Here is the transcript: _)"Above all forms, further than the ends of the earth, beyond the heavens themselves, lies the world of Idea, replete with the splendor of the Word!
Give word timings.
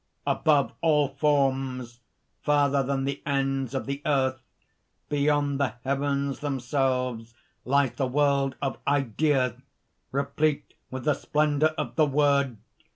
_)"Above 0.39 0.73
all 0.81 1.09
forms, 1.09 1.99
further 2.41 2.81
than 2.81 3.03
the 3.03 3.21
ends 3.23 3.75
of 3.75 3.85
the 3.85 4.01
earth, 4.03 4.41
beyond 5.09 5.59
the 5.59 5.75
heavens 5.83 6.39
themselves, 6.39 7.35
lies 7.65 7.91
the 7.91 8.07
world 8.07 8.55
of 8.63 8.79
Idea, 8.87 9.61
replete 10.11 10.73
with 10.89 11.05
the 11.05 11.13
splendor 11.13 11.75
of 11.77 11.97
the 11.97 12.07
Word! 12.07 12.57